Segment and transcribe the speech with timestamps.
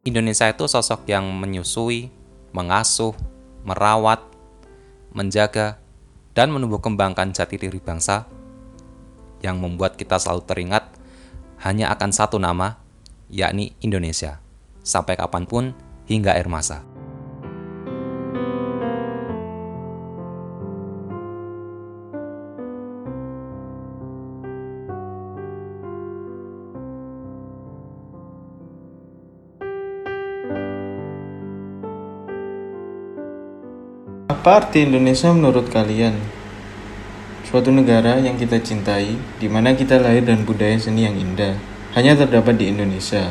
[0.00, 2.08] Indonesia itu sosok yang menyusui,
[2.56, 3.12] mengasuh,
[3.68, 4.24] merawat,
[5.12, 5.76] menjaga,
[6.32, 8.24] dan menumbuh kembangkan jati diri bangsa
[9.44, 10.88] yang membuat kita selalu teringat
[11.60, 12.80] hanya akan satu nama,
[13.28, 14.40] yakni Indonesia,
[14.80, 15.64] sampai kapan pun
[16.08, 16.80] hingga air masa.
[34.30, 36.14] Apa arti Indonesia menurut kalian?
[37.50, 41.58] Suatu negara yang kita cintai, di mana kita lahir dan budaya seni yang indah,
[41.98, 43.26] hanya terdapat di Indonesia.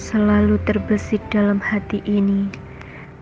[0.00, 2.48] Selalu terbesit dalam hati ini,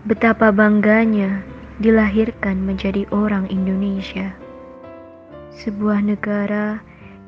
[0.05, 1.41] betapa bangganya
[1.81, 4.31] dilahirkan menjadi orang Indonesia.
[5.49, 6.77] Sebuah negara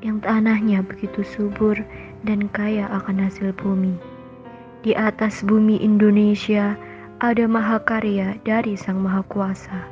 [0.05, 1.73] yang tanahnya begitu subur
[2.21, 3.97] dan kaya akan hasil bumi.
[4.85, 6.77] Di atas bumi Indonesia
[7.17, 9.89] ada mahakarya dari Sang Maha Kuasa.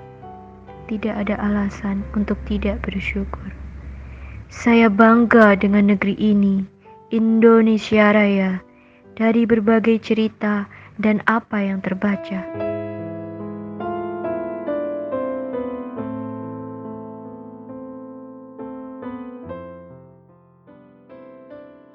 [0.86, 3.50] Tidak ada alasan untuk tidak bersyukur.
[4.54, 6.62] Saya bangga dengan negeri ini,
[7.10, 8.62] Indonesia Raya,
[9.18, 12.44] dari berbagai cerita dan apa yang terbaca.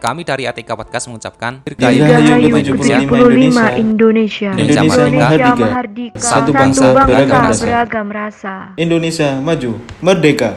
[0.01, 4.49] Kami dari ATK Podcast mengucapkan Dirgahayu Dirgahayu ke-75 ke-75 Indonesia.
[4.49, 6.17] Indonesia Indonesia Mahardika.
[6.17, 8.73] Satu bangsa, beragam rasa.
[8.81, 10.57] Indonesia maju, merdeka!